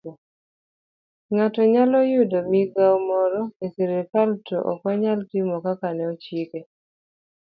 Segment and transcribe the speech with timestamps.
[1.31, 6.59] Ng'ato nyalo yudo migawo moro e sirkal to okonyal timo kaka ne ochike